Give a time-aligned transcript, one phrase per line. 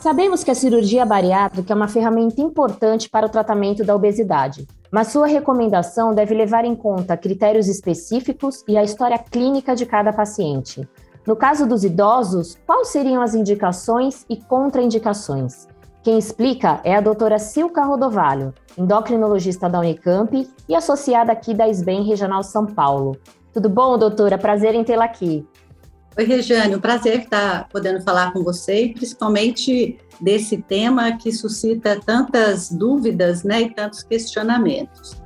[0.00, 5.08] Sabemos que a cirurgia bariátrica é uma ferramenta importante para o tratamento da obesidade, mas
[5.08, 10.88] sua recomendação deve levar em conta critérios específicos e a história clínica de cada paciente.
[11.26, 15.68] No caso dos idosos, quais seriam as indicações e contraindicações?
[16.02, 22.04] Quem explica é a doutora Silca Rodovalho, endocrinologista da Unicamp e associada aqui da SBEM
[22.04, 23.18] Regional São Paulo.
[23.52, 24.38] Tudo bom, doutora?
[24.38, 25.46] Prazer em tê-la aqui.
[26.18, 32.68] Oi, Regiane, um prazer estar podendo falar com você, principalmente desse tema que suscita tantas
[32.68, 35.16] dúvidas né, e tantos questionamentos.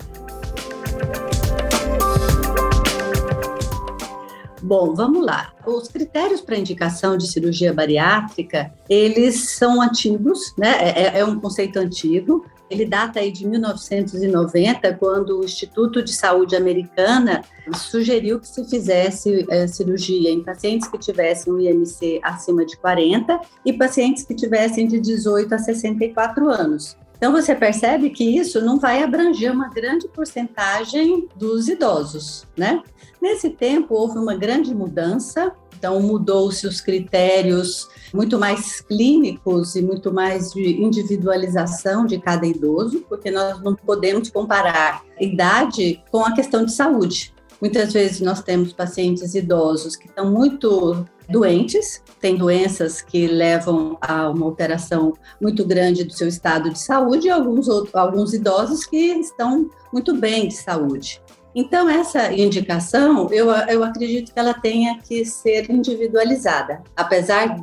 [4.63, 5.53] Bom, vamos lá.
[5.67, 10.71] Os critérios para indicação de cirurgia bariátrica, eles são antigos, né?
[10.81, 12.47] É, é, é um conceito antigo.
[12.71, 17.43] Ele data aí de 1990, quando o Instituto de Saúde Americana
[17.75, 23.41] sugeriu que se fizesse é, cirurgia em pacientes que tivessem um IMC acima de 40
[23.65, 26.97] e pacientes que tivessem de 18 a 64 anos.
[27.17, 32.83] Então você percebe que isso não vai abranger uma grande porcentagem dos idosos, né?
[33.23, 35.53] Nesse tempo houve uma grande mudança,
[35.85, 43.05] então mudou-se os critérios muito mais clínicos e muito mais de individualização de cada idoso,
[43.07, 47.35] porque nós não podemos comparar idade com a questão de saúde.
[47.61, 54.31] Muitas vezes nós temos pacientes idosos que estão muito doentes, têm doenças que levam a
[54.31, 58.97] uma alteração muito grande do seu estado de saúde, e alguns, outros, alguns idosos que
[58.97, 61.21] estão muito bem de saúde.
[61.55, 66.83] Então, essa indicação, eu, eu acredito que ela tenha que ser individualizada.
[66.97, 67.57] Apesar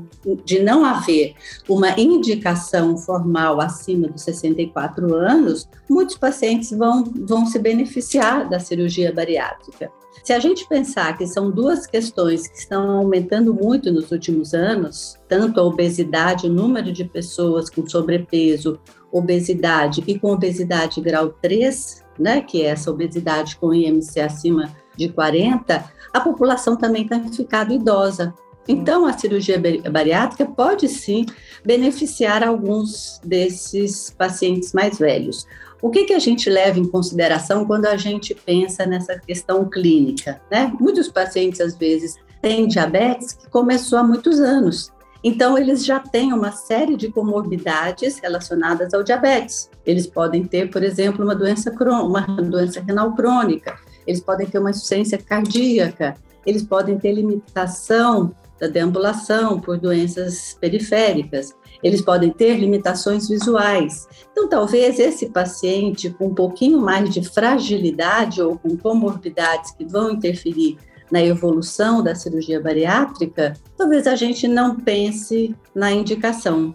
[0.45, 1.33] de não haver
[1.67, 9.11] uma indicação formal acima dos 64 anos, muitos pacientes vão, vão se beneficiar da cirurgia
[9.11, 9.91] bariátrica.
[10.23, 15.17] Se a gente pensar que são duas questões que estão aumentando muito nos últimos anos,
[15.27, 18.79] tanto a obesidade, o número de pessoas com sobrepeso,
[19.11, 25.09] obesidade e com obesidade grau 3, né, que é essa obesidade com IMC acima de
[25.09, 25.83] 40,
[26.13, 28.33] a população também tem ficado idosa.
[28.67, 29.59] Então, a cirurgia
[29.91, 31.25] bariátrica pode sim
[31.65, 35.47] beneficiar alguns desses pacientes mais velhos.
[35.81, 40.39] O que, que a gente leva em consideração quando a gente pensa nessa questão clínica?
[40.51, 40.71] Né?
[40.79, 44.91] Muitos pacientes, às vezes, têm diabetes que começou há muitos anos.
[45.23, 49.69] Então, eles já têm uma série de comorbidades relacionadas ao diabetes.
[49.85, 51.71] Eles podem ter, por exemplo, uma doença,
[52.03, 56.15] uma doença renal crônica, eles podem ter uma insuficiência cardíaca,
[56.45, 64.07] eles podem ter limitação da deambulação por doenças periféricas, eles podem ter limitações visuais.
[64.31, 70.11] Então, talvez esse paciente com um pouquinho mais de fragilidade ou com comorbidades que vão
[70.11, 70.77] interferir
[71.11, 76.73] na evolução da cirurgia bariátrica, talvez a gente não pense na indicação.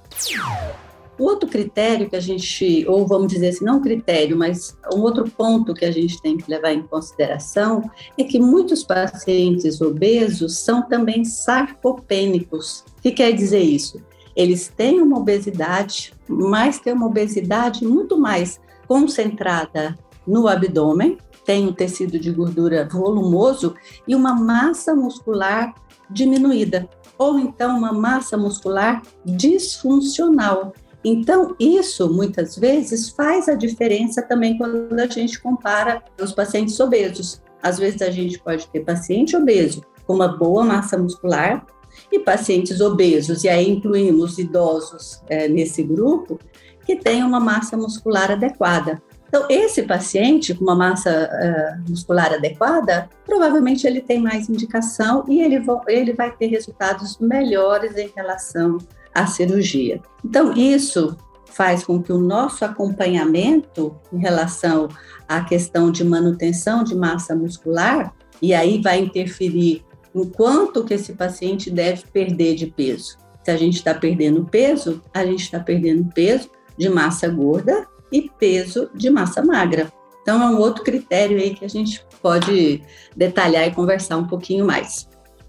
[1.18, 5.24] O outro critério que a gente, ou vamos dizer assim, não critério, mas um outro
[5.30, 10.82] ponto que a gente tem que levar em consideração é que muitos pacientes obesos são
[10.82, 12.84] também sarcopênicos.
[12.98, 14.02] O que quer dizer isso?
[14.36, 19.96] Eles têm uma obesidade, mas têm uma obesidade muito mais concentrada
[20.26, 23.74] no abdômen, tem um tecido de gordura volumoso
[24.06, 25.72] e uma massa muscular
[26.10, 30.72] diminuída, ou então uma massa muscular disfuncional.
[31.04, 37.40] Então, isso muitas vezes faz a diferença também quando a gente compara os pacientes obesos.
[37.62, 41.64] Às vezes a gente pode ter paciente obeso com uma boa massa muscular
[42.10, 46.38] e pacientes obesos, e aí incluímos idosos é, nesse grupo,
[46.84, 49.02] que têm uma massa muscular adequada.
[49.36, 55.42] Então, esse paciente com uma massa uh, muscular adequada, provavelmente ele tem mais indicação e
[55.42, 58.78] ele, ele vai ter resultados melhores em relação
[59.14, 60.00] à cirurgia.
[60.24, 64.88] Então, isso faz com que o nosso acompanhamento em relação
[65.28, 69.84] à questão de manutenção de massa muscular, e aí vai interferir
[70.14, 73.18] em quanto que esse paciente deve perder de peso.
[73.44, 78.30] Se a gente está perdendo peso, a gente está perdendo peso de massa gorda e
[78.38, 79.92] peso de massa magra.
[80.22, 82.82] Então, é um outro critério aí que a gente pode
[83.16, 85.08] detalhar e conversar um pouquinho mais.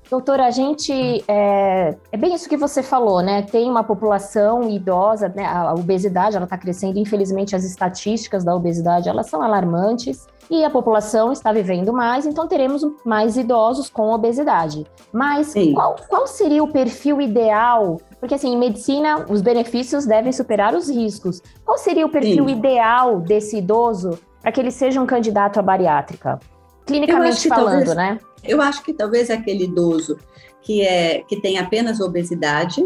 [0.10, 3.42] Doutora, a gente é, é, bem isso que você falou, né?
[3.42, 5.46] Tem uma população idosa, né?
[5.46, 6.98] A obesidade ela está crescendo.
[6.98, 12.48] Infelizmente, as estatísticas da obesidade elas são alarmantes e a população está vivendo mais, então
[12.48, 14.86] teremos mais idosos com obesidade.
[15.12, 20.74] Mas qual, qual seria o perfil ideal porque, assim, em medicina, os benefícios devem superar
[20.74, 21.42] os riscos.
[21.64, 22.58] Qual seria o perfil Sim.
[22.58, 26.40] ideal desse idoso para que ele seja um candidato à bariátrica?
[26.88, 28.20] Clinicamente falando, talvez, né?
[28.44, 30.18] Eu acho que talvez aquele idoso
[30.62, 32.84] que, é, que tem apenas obesidade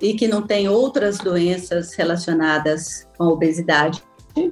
[0.00, 4.02] e que não tem outras doenças relacionadas com a obesidade,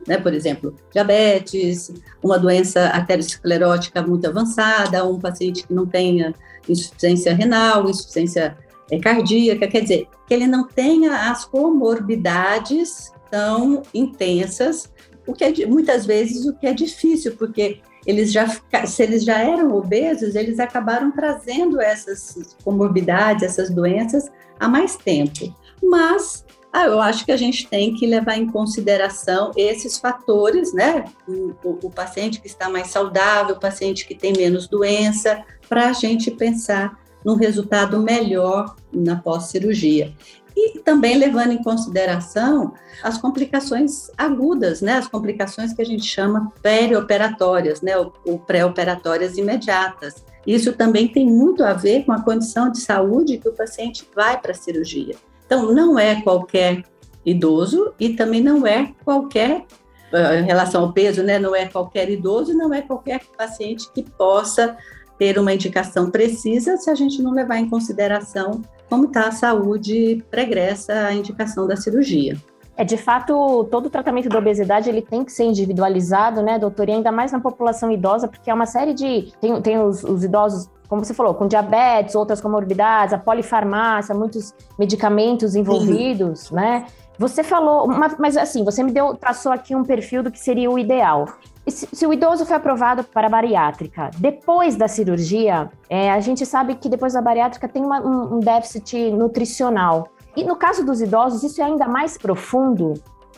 [0.06, 0.16] né?
[0.16, 6.34] por exemplo, diabetes, uma doença arteriosclerótica muito avançada, um paciente que não tenha
[6.68, 8.56] insuficiência renal, insuficiência
[8.90, 14.92] é, cardíaca, quer dizer, que ele não tenha as comorbidades tão intensas,
[15.26, 18.46] o que é, muitas vezes o que é difícil, porque eles já
[18.86, 25.54] se eles já eram obesos, eles acabaram trazendo essas comorbidades, essas doenças há mais tempo.
[25.82, 31.04] Mas ah, eu acho que a gente tem que levar em consideração esses fatores, né?
[31.28, 35.90] O, o, o paciente que está mais saudável, o paciente que tem menos doença, para
[35.90, 40.12] a gente pensar num resultado melhor na pós-cirurgia
[40.56, 46.52] e também levando em consideração as complicações agudas, né, as complicações que a gente chama
[46.62, 50.24] perioperatórias, né, ou, pré-operatórias imediatas.
[50.46, 54.40] Isso também tem muito a ver com a condição de saúde que o paciente vai
[54.40, 55.14] para a cirurgia.
[55.46, 56.82] Então, não é qualquer
[57.24, 59.64] idoso e também não é qualquer
[60.12, 64.02] eh, em relação ao peso, né, não é qualquer idoso, não é qualquer paciente que
[64.02, 64.76] possa
[65.18, 68.60] ter uma indicação precisa se a gente não levar em consideração
[68.92, 72.36] como está a saúde pregressa à indicação da cirurgia.
[72.76, 76.90] É, de fato, todo o tratamento da obesidade ele tem que ser individualizado, né, doutor?
[76.90, 79.32] E ainda mais na população idosa, porque é uma série de.
[79.40, 84.52] Tem, tem os, os idosos como você falou, com diabetes, outras comorbidades, a polifarmácia, muitos
[84.78, 86.56] medicamentos envolvidos, Sim.
[86.56, 86.84] né?
[87.18, 90.78] Você falou, mas assim, você me deu, traçou aqui um perfil do que seria o
[90.78, 91.26] ideal.
[91.66, 96.88] Se, o idoso foi aprovado para bariátrica depois da cirurgia, é, a gente sabe que
[96.88, 100.08] depois da bariátrica tem uma, um, um déficit nutricional.
[100.36, 102.94] E no caso dos idosos, isso é ainda mais profundo?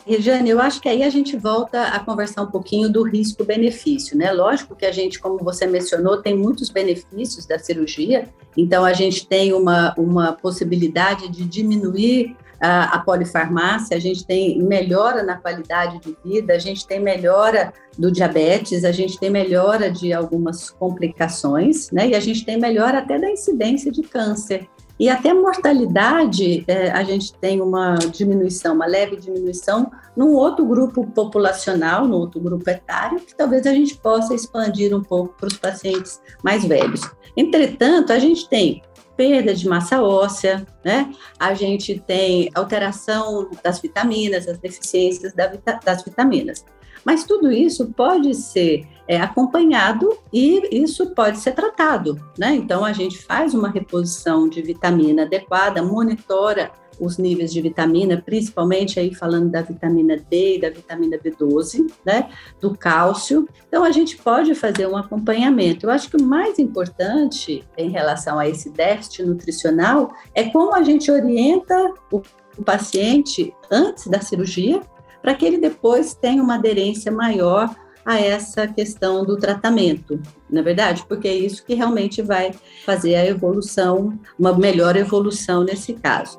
[0.06, 4.32] Regiane, eu acho que aí a gente volta a conversar um pouquinho do risco-benefício, né?
[4.32, 9.26] Lógico que a gente, como você mencionou, tem muitos benefícios da cirurgia, então a gente
[9.26, 16.16] tem uma, uma possibilidade de diminuir a, polifarmácia, a gente tem melhora na qualidade de
[16.24, 22.08] vida, a gente tem melhora do diabetes, a gente tem melhora de algumas complicações, né?
[22.08, 24.68] E a gente tem melhora até da incidência de câncer.
[24.98, 31.04] E até mortalidade, é, a gente tem uma diminuição, uma leve diminuição num outro grupo
[31.08, 35.56] populacional, no outro grupo etário, que talvez a gente possa expandir um pouco para os
[35.56, 37.00] pacientes mais velhos.
[37.36, 38.82] Entretanto, a gente tem
[39.16, 41.12] perda de massa óssea, né?
[41.38, 46.64] A gente tem alteração das vitaminas, as deficiências das vitaminas.
[47.04, 52.54] Mas tudo isso pode ser é, acompanhado e isso pode ser tratado, né?
[52.54, 58.98] Então a gente faz uma reposição de vitamina adequada, monitora os níveis de vitamina, principalmente
[58.98, 62.28] aí falando da vitamina D e da vitamina B12, né,
[62.60, 63.48] do cálcio.
[63.68, 65.86] Então a gente pode fazer um acompanhamento.
[65.86, 70.82] Eu acho que o mais importante em relação a esse déficit nutricional é como a
[70.82, 72.22] gente orienta o,
[72.56, 74.80] o paciente antes da cirurgia
[75.22, 77.74] para que ele depois tenha uma aderência maior
[78.04, 80.20] a essa questão do tratamento,
[80.50, 82.52] na é verdade, porque é isso que realmente vai
[82.84, 86.38] fazer a evolução, uma melhor evolução nesse caso.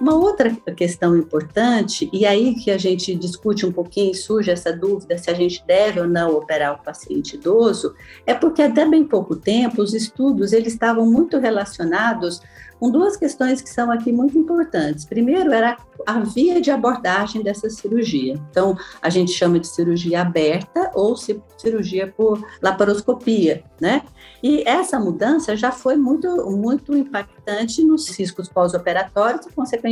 [0.00, 5.16] Uma outra questão importante, e aí que a gente discute um pouquinho, surge essa dúvida
[5.16, 7.94] se a gente deve ou não operar o paciente idoso,
[8.26, 12.40] é porque até bem pouco tempo os estudos eles estavam muito relacionados
[12.78, 15.04] com duas questões que são aqui muito importantes.
[15.04, 15.76] Primeiro, era
[16.06, 18.34] a via de abordagem dessa cirurgia.
[18.50, 24.02] Então, a gente chama de cirurgia aberta ou cirurgia por laparoscopia, né?
[24.42, 29.85] E essa mudança já foi muito, muito impactante nos riscos pós-operatórios e, consequentemente,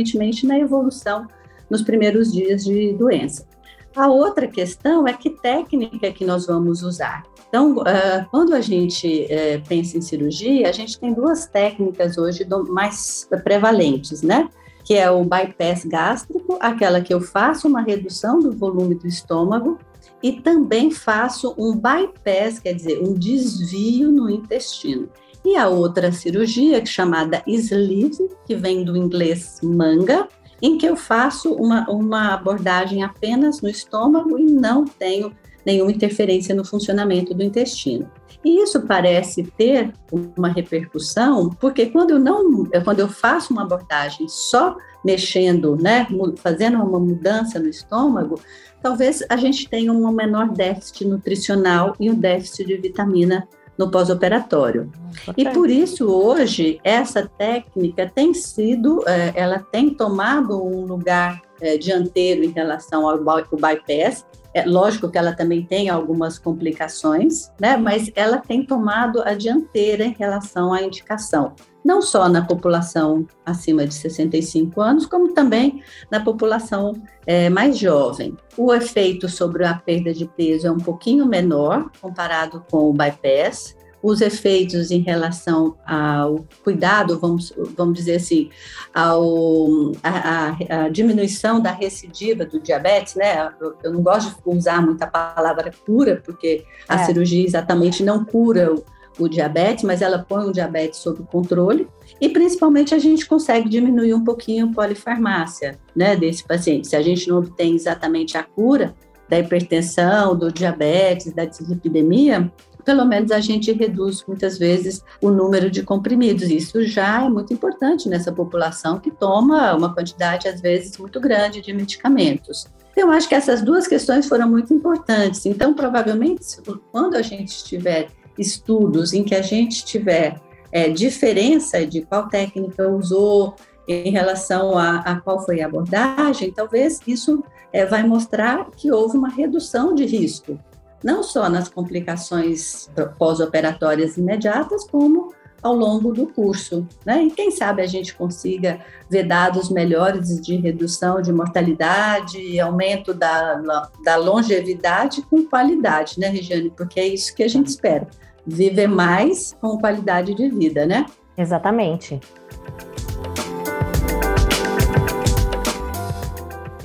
[0.45, 1.27] na evolução
[1.69, 3.47] nos primeiros dias de doença.
[3.95, 7.23] A outra questão é que técnica que nós vamos usar.
[7.47, 12.45] Então, uh, quando a gente uh, pensa em cirurgia, a gente tem duas técnicas hoje
[12.67, 14.49] mais prevalentes, né?
[14.83, 19.79] Que é o bypass gástrico, aquela que eu faço uma redução do volume do estômago
[20.21, 25.07] e também faço um bypass, quer dizer, um desvio no intestino.
[25.45, 30.27] E a outra cirurgia, é chamada sleeve, que vem do inglês manga,
[30.59, 35.31] em que eu faço uma, uma abordagem apenas no estômago e não tenho
[35.63, 38.09] nenhuma interferência no funcionamento do intestino.
[38.43, 39.93] E isso parece ter
[40.37, 46.77] uma repercussão, porque quando eu não, quando eu faço uma abordagem só mexendo, né, fazendo
[46.77, 48.39] uma mudança no estômago,
[48.81, 54.91] talvez a gente tenha um menor déficit nutricional e um déficit de vitamina no pós-operatório.
[55.35, 61.77] E por isso hoje essa técnica tem sido, é, ela tem tomado um lugar é,
[61.77, 64.25] dianteiro em relação ao bypass.
[64.53, 67.75] É lógico que ela também tem algumas complicações, né?
[67.75, 71.53] Mas ela tem tomado a dianteira em relação à indicação,
[71.85, 76.93] não só na população acima de 65 anos, como também na população
[77.27, 78.35] é, mais jovem.
[78.57, 83.75] O efeito sobre a perda de peso é um pouquinho menor comparado com o bypass,
[84.01, 88.49] os efeitos em relação ao cuidado, vamos, vamos dizer assim,
[88.93, 93.51] ao, a, a, a diminuição da recidiva do diabetes, né?
[93.59, 97.05] Eu, eu, não gosto de usar muita palavra cura, porque a é.
[97.05, 98.83] cirurgia exatamente não cura o,
[99.19, 101.87] o diabetes, mas ela põe o diabetes sob controle
[102.19, 106.87] e principalmente a gente consegue diminuir um pouquinho a polifarmácia, né, desse paciente.
[106.87, 108.95] Se a gente não obtém exatamente a cura
[109.27, 112.51] da hipertensão, do diabetes, da dislipidemia,
[112.85, 116.49] pelo menos a gente reduz muitas vezes o número de comprimidos.
[116.49, 121.61] Isso já é muito importante nessa população que toma uma quantidade, às vezes, muito grande
[121.61, 122.67] de medicamentos.
[122.95, 125.45] Eu acho que essas duas questões foram muito importantes.
[125.45, 126.45] Então, provavelmente,
[126.91, 130.39] quando a gente tiver estudos em que a gente tiver
[130.71, 133.55] é, diferença de qual técnica usou
[133.87, 139.17] em relação a, a qual foi a abordagem, talvez isso é, vai mostrar que houve
[139.17, 140.59] uma redução de risco
[141.05, 142.89] não só nas complicações
[143.19, 145.31] pós-operatórias imediatas, como
[145.61, 147.23] ao longo do curso, né?
[147.23, 153.61] E quem sabe a gente consiga ver dados melhores de redução de mortalidade, aumento da,
[154.03, 156.69] da longevidade com qualidade, né, Regiane?
[156.69, 158.07] Porque é isso que a gente espera,
[158.45, 161.05] viver mais com qualidade de vida, né?
[161.37, 162.19] Exatamente.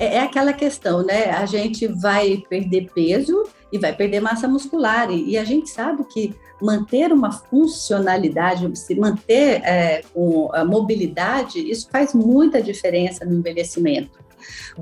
[0.01, 1.29] É, é aquela questão, né?
[1.29, 5.11] A gente vai perder peso e vai perder massa muscular.
[5.11, 11.59] E, e a gente sabe que manter uma funcionalidade, se manter é, com a mobilidade,
[11.59, 14.19] isso faz muita diferença no envelhecimento.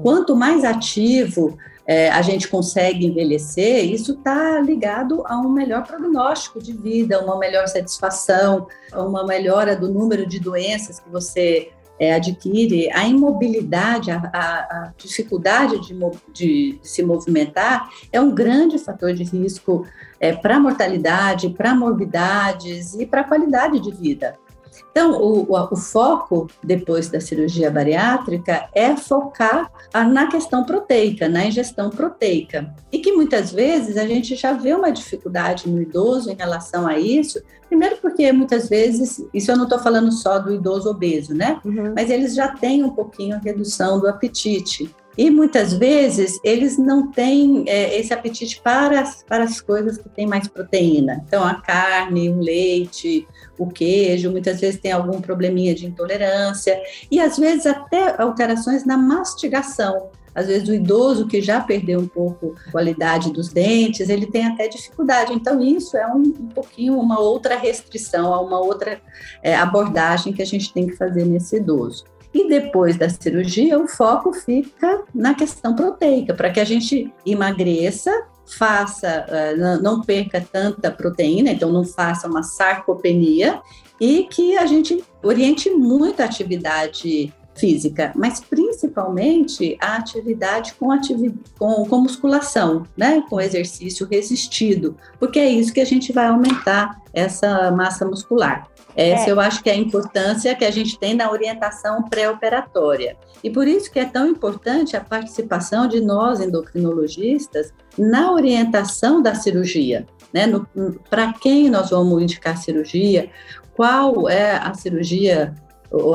[0.01, 6.61] Quanto mais ativo é, a gente consegue envelhecer, isso está ligado a um melhor prognóstico
[6.61, 12.89] de vida, uma melhor satisfação, uma melhora do número de doenças que você é, adquire,
[12.91, 15.95] a imobilidade, a, a, a dificuldade de,
[16.33, 19.85] de, se movimentar é um grande fator de risco
[20.19, 24.37] é, para mortalidade, para morbidades e para qualidade de vida.
[24.91, 31.45] Então, o, o, o, foco depois da cirurgia bariátrica é focar na questão proteica, na
[31.45, 32.73] ingestão proteica.
[32.91, 36.97] E que muitas vezes a gente já vê uma dificuldade no idoso em relação a
[36.97, 37.41] isso.
[37.67, 41.59] Primeiro, porque muitas vezes, isso eu não estou falando só do idoso obeso, né?
[41.63, 41.93] Uhum.
[41.95, 44.93] Mas eles já têm um pouquinho a redução do apetite.
[45.19, 50.07] E muitas vezes eles não têm é, esse apetite para as, para as coisas que
[50.07, 51.21] têm mais proteína.
[51.27, 57.19] Então, a carne, o leite, o queijo, muitas vezes tem algum probleminha de intolerância, e
[57.19, 60.09] às vezes até alterações na mastigação.
[60.33, 64.47] Às vezes o idoso que já perdeu um pouco a qualidade dos dentes, ele tem
[64.47, 65.33] até dificuldade.
[65.33, 69.01] Então isso é um, um pouquinho uma outra restrição, uma outra
[69.43, 72.05] é, abordagem que a gente tem que fazer nesse idoso.
[72.33, 78.11] E depois da cirurgia, o foco fica na questão proteica, para que a gente emagreça,
[78.45, 83.61] faça, eh, não perca tanta proteína, então não faça uma sarcopenia,
[83.99, 91.35] e que a gente oriente muito a atividade física, mas principalmente a atividade com, ativi
[91.57, 93.21] com, com musculação, né?
[93.29, 98.67] com exercício resistido, porque é isso que a gente vai aumentar essa massa muscular.
[98.99, 99.31] Essa é.
[99.31, 103.15] eu acho que é a importância que a gente tem na orientação pré-operatória.
[103.41, 109.33] E por isso que é tão importante a participação de nós endocrinologistas na orientação da
[109.33, 110.05] cirurgia.
[110.33, 110.43] Né?
[111.09, 113.29] Para quem nós vamos indicar cirurgia,
[113.73, 115.53] qual é a cirurgia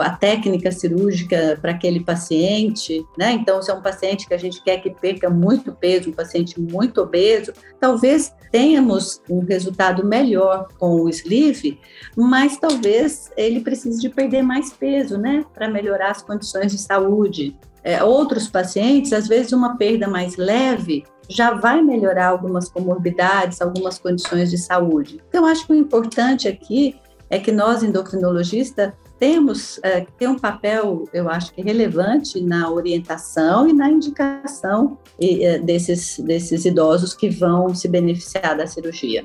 [0.00, 3.32] a técnica cirúrgica para aquele paciente, né?
[3.32, 6.60] Então, se é um paciente que a gente quer que perca muito peso, um paciente
[6.60, 11.80] muito obeso, talvez tenhamos um resultado melhor com o sleeve,
[12.16, 15.44] mas talvez ele precise de perder mais peso, né?
[15.52, 17.58] Para melhorar as condições de saúde.
[17.82, 23.98] É, outros pacientes, às vezes, uma perda mais leve já vai melhorar algumas comorbidades, algumas
[23.98, 25.20] condições de saúde.
[25.28, 26.96] Então, acho que o importante aqui
[27.28, 28.92] é que nós, endocrinologistas,
[29.24, 35.58] temos é, tem um papel, eu acho que relevante na orientação e na indicação é,
[35.58, 39.24] desses, desses idosos que vão se beneficiar da cirurgia.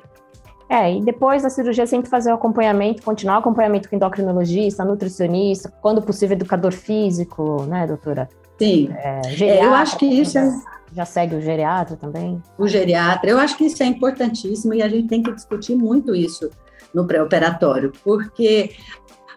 [0.70, 5.70] É, e depois da cirurgia sempre fazer o acompanhamento, continuar o acompanhamento com endocrinologista, nutricionista,
[5.82, 8.30] quando possível educador físico, né, doutora?
[8.58, 8.90] Sim.
[8.94, 10.50] É, geriatra, é, eu acho que isso é...
[10.96, 12.42] Já segue o geriatra também?
[12.58, 16.16] O geriatra, eu acho que isso é importantíssimo e a gente tem que discutir muito
[16.16, 16.50] isso
[16.94, 18.72] no pré-operatório, porque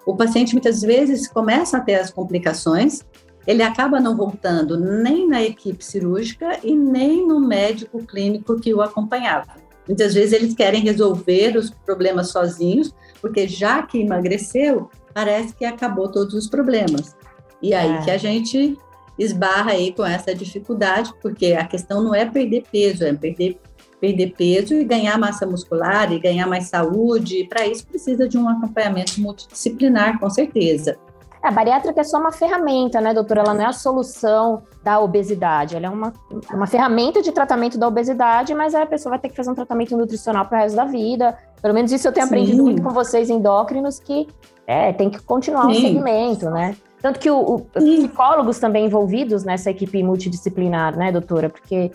[0.05, 3.05] o paciente muitas vezes começa a ter as complicações
[3.47, 8.81] ele acaba não voltando nem na equipe cirúrgica e nem no médico clínico que o
[8.81, 9.61] acompanhava.
[9.87, 16.09] Muitas vezes eles querem resolver os problemas sozinhos, porque já que emagreceu, parece que acabou
[16.09, 17.17] todos os problemas.
[17.61, 18.03] E aí é.
[18.03, 18.79] que a gente
[19.19, 23.59] esbarra aí com essa dificuldade, porque a questão não é perder peso, é perder,
[24.03, 27.45] perder peso e ganhar massa muscular e ganhar mais saúde.
[27.45, 30.99] Para isso precisa de um acompanhamento multidisciplinar, com certeza.
[31.41, 33.43] A bariátrica é só uma ferramenta, né, doutora?
[33.43, 35.77] Ela não é a solução da obesidade.
[35.77, 36.13] Ela é uma,
[36.53, 39.97] uma ferramenta de tratamento da obesidade, mas a pessoa vai ter que fazer um tratamento
[39.97, 41.39] nutricional para o resto da vida.
[41.61, 42.33] Pelo menos isso eu tenho Sim.
[42.33, 44.27] aprendido muito com vocês endócrinos, que
[44.67, 45.71] é, tem que continuar Sim.
[45.71, 46.77] o segmento, né?
[47.01, 51.49] Tanto que o, o psicólogos também envolvidos nessa equipe multidisciplinar, né, doutora?
[51.49, 51.91] Porque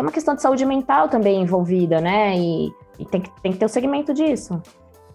[0.00, 2.34] tem uma questão de saúde mental também envolvida, né?
[2.34, 4.60] E, e tem, que, tem que ter o segmento disso.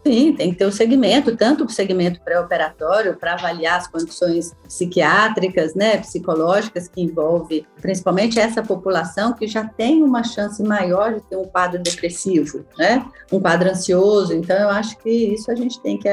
[0.05, 4.53] Sim, tem que ter o um segmento, tanto o segmento pré-operatório para avaliar as condições
[4.63, 11.21] psiquiátricas, né, psicológicas que envolve principalmente essa população que já tem uma chance maior de
[11.21, 14.35] ter um quadro depressivo, né, um quadro ansioso.
[14.35, 16.07] Então, eu acho que isso a gente tem que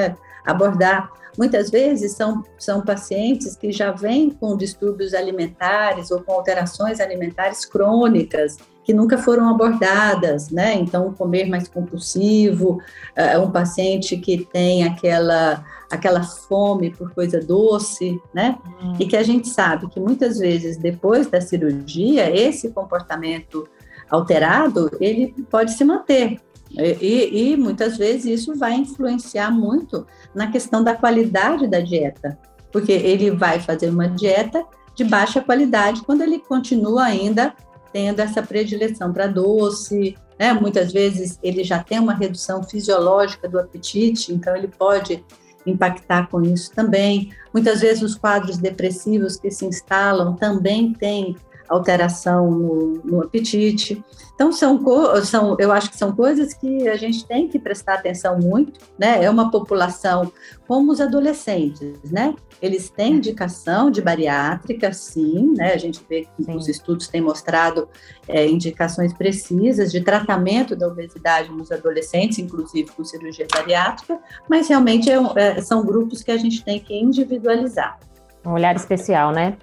[0.47, 1.11] abordar.
[1.39, 7.65] Muitas vezes são, são pacientes que já vêm com distúrbios alimentares ou com alterações alimentares
[7.65, 10.75] crônicas que nunca foram abordadas, né?
[10.75, 12.81] Então, comer mais compulsivo,
[13.15, 18.59] é um paciente que tem aquela aquela fome por coisa doce, né?
[18.83, 18.95] Hum.
[18.99, 23.69] E que a gente sabe que muitas vezes depois da cirurgia esse comportamento
[24.11, 26.41] alterado ele pode se manter
[26.76, 32.38] e, e muitas vezes isso vai influenciar muito na questão da qualidade da dieta,
[32.71, 34.64] porque ele vai fazer uma dieta
[34.95, 37.55] de baixa qualidade quando ele continua ainda
[37.93, 40.52] tendo essa predileção para doce, né?
[40.55, 45.23] Muitas vezes ele já tem uma redução fisiológica do apetite, então ele pode
[45.67, 47.31] impactar com isso também.
[47.52, 51.37] Muitas vezes os quadros depressivos que se instalam também têm
[51.73, 54.02] alteração no, no apetite.
[54.35, 54.83] Então, são,
[55.25, 59.23] são, eu acho que são coisas que a gente tem que prestar atenção muito, né?
[59.23, 60.33] É uma população
[60.66, 62.35] como os adolescentes, né?
[62.61, 65.73] Eles têm indicação de bariátrica, sim, né?
[65.73, 66.57] A gente vê que sim.
[66.57, 67.88] os estudos têm mostrado
[68.27, 74.18] é, indicações precisas de tratamento da obesidade nos adolescentes, inclusive com cirurgia bariátrica,
[74.49, 77.99] mas realmente é, é, são grupos que a gente tem que individualizar.
[78.44, 79.57] Um olhar especial, né?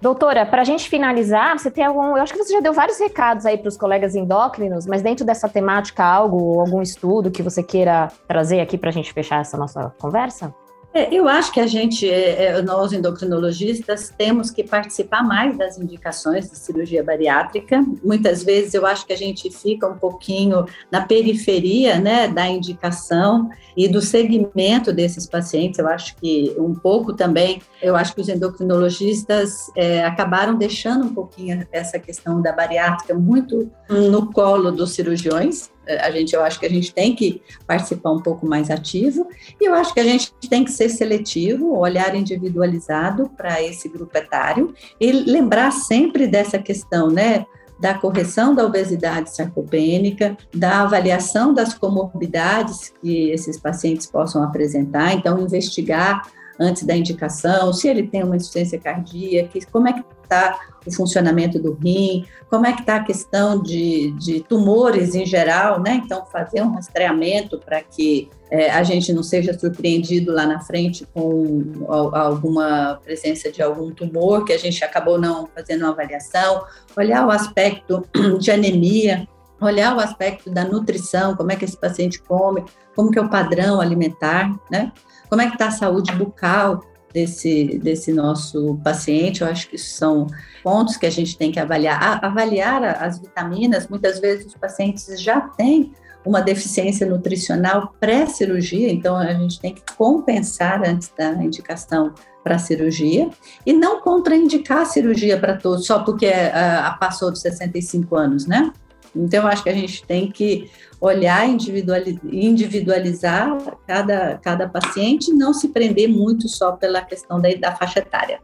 [0.00, 2.16] Doutora, para a gente finalizar, você tem algum.
[2.16, 5.24] Eu acho que você já deu vários recados aí para os colegas endócrinos, mas dentro
[5.26, 9.56] dessa temática, algo, algum estudo que você queira trazer aqui para a gente fechar essa
[9.56, 10.54] nossa conversa?
[10.94, 15.78] É, eu acho que a gente, é, é, nós endocrinologistas, temos que participar mais das
[15.78, 17.84] indicações de cirurgia bariátrica.
[18.02, 23.50] Muitas vezes eu acho que a gente fica um pouquinho na periferia né, da indicação
[23.76, 25.78] e do segmento desses pacientes.
[25.78, 31.14] Eu acho que um pouco também, eu acho que os endocrinologistas é, acabaram deixando um
[31.14, 35.70] pouquinho essa questão da bariátrica muito no colo dos cirurgiões
[36.00, 39.28] a gente, eu acho que a gente tem que participar um pouco mais ativo
[39.60, 44.16] e eu acho que a gente tem que ser seletivo, olhar individualizado para esse grupo
[44.16, 47.46] etário e lembrar sempre dessa questão, né?
[47.78, 55.40] da correção da obesidade sarcopênica, da avaliação das comorbidades que esses pacientes possam apresentar, então
[55.40, 56.22] investigar
[56.58, 61.58] antes da indicação, se ele tem uma insuficiência cardíaca, como é que está o funcionamento
[61.58, 66.00] do rim, como é que está a questão de, de tumores em geral, né?
[66.04, 71.06] Então, fazer um rastreamento para que é, a gente não seja surpreendido lá na frente
[71.12, 76.64] com alguma presença de algum tumor que a gente acabou não fazendo uma avaliação,
[76.96, 78.06] olhar o aspecto
[78.38, 79.28] de anemia,
[79.60, 83.28] olhar o aspecto da nutrição, como é que esse paciente come, como que é o
[83.28, 84.92] padrão alimentar, né?
[85.28, 89.42] Como é que está a saúde bucal desse, desse nosso paciente?
[89.42, 90.26] Eu acho que são
[90.62, 92.24] pontos que a gente tem que avaliar.
[92.24, 95.92] Avaliar as vitaminas, muitas vezes os pacientes já têm
[96.24, 102.58] uma deficiência nutricional pré-cirurgia, então a gente tem que compensar antes da indicação para a
[102.58, 103.30] cirurgia
[103.64, 108.72] e não contraindicar a cirurgia para todos só porque uh, passou dos 65 anos, né?
[109.14, 115.52] Então, eu acho que a gente tem que olhar, individualizar cada, cada paciente e não
[115.52, 118.40] se prender muito só pela questão da, da faixa etária.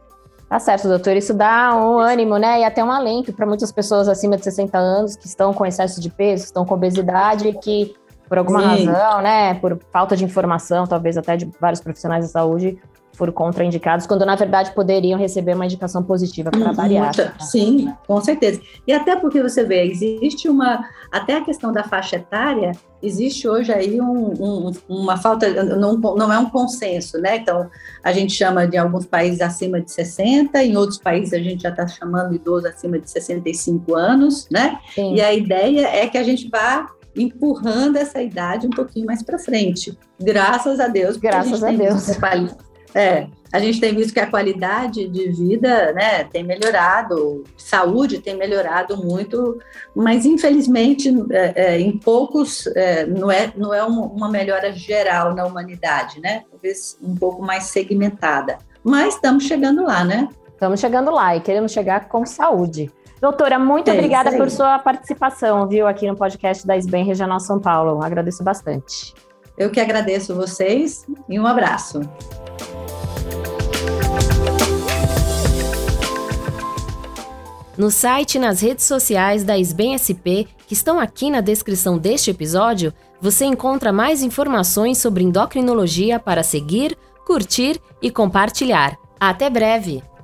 [0.47, 1.17] Tá certo, doutor.
[1.17, 2.61] Isso dá um ânimo, né?
[2.61, 5.99] E até um alento para muitas pessoas acima de 60 anos que estão com excesso
[5.99, 7.95] de peso, estão com obesidade, que
[8.27, 8.85] por alguma Sim.
[8.85, 9.55] razão, né?
[9.55, 12.77] Por falta de informação, talvez até de vários profissionais da saúde,
[13.15, 17.33] por contraindicados, quando na verdade poderiam receber uma indicação positiva para bariátrica.
[17.39, 18.61] Sim, com certeza.
[18.85, 23.71] E até porque você vê, existe uma, até a questão da faixa etária, existe hoje
[23.71, 27.37] aí um, um, uma falta, não, não é um consenso, né?
[27.37, 27.69] Então,
[28.03, 31.69] a gente chama de alguns países acima de 60, em outros países a gente já
[31.69, 34.79] está chamando idoso acima de 65 anos, né?
[34.93, 35.15] Sim.
[35.15, 39.39] E a ideia é que a gente vá empurrando essa idade um pouquinho mais para
[39.39, 39.97] frente.
[40.19, 41.17] Graças a Deus.
[41.17, 42.09] Graças a, a Deus.
[42.95, 48.37] É, a gente tem visto que a qualidade de vida né, tem melhorado, saúde tem
[48.37, 49.59] melhorado muito,
[49.93, 55.45] mas infelizmente é, é, em poucos é, não é, não é uma melhora geral na
[55.45, 56.43] humanidade, né?
[56.49, 58.57] Talvez um pouco mais segmentada.
[58.81, 60.29] Mas estamos chegando lá, né?
[60.53, 62.89] Estamos chegando lá e queremos chegar com saúde.
[63.19, 67.59] Doutora, muito é obrigada por sua participação, viu, aqui no podcast da SBEM Regional São
[67.59, 68.01] Paulo.
[68.01, 69.13] Agradeço bastante.
[69.57, 72.01] Eu que agradeço vocês e um abraço.
[77.77, 82.31] No site e nas redes sociais da SBEM SP, que estão aqui na descrição deste
[82.31, 88.97] episódio, você encontra mais informações sobre endocrinologia para seguir, curtir e compartilhar.
[89.19, 90.14] Até breve!